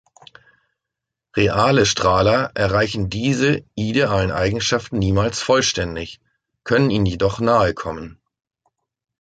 Reale 1.35 1.85
Strahler 1.85 2.49
erreichen 2.55 3.11
diese 3.11 3.63
idealen 3.75 4.31
Eigenschaften 4.31 4.97
niemals 4.97 5.43
vollständig, 5.43 6.19
können 6.63 6.89
ihnen 6.89 7.05
jedoch 7.05 7.39
nahekommen. 7.39 8.19